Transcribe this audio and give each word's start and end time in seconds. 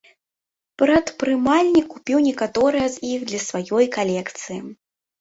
Прадпрымальнік 0.81 1.87
купіў 1.93 2.25
некаторыя 2.31 2.87
з 2.97 3.07
іх 3.13 3.29
для 3.31 3.45
сваёй 3.49 3.85
калекцыі. 4.01 4.63